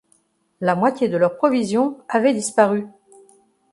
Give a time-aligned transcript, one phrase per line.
[0.61, 2.87] La moitié de leurs provisions avaient disparu.